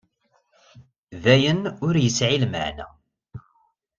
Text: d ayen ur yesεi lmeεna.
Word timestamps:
d 1.21 1.23
ayen 1.33 1.61
ur 1.87 1.95
yesεi 2.03 2.37
lmeεna. 2.43 2.87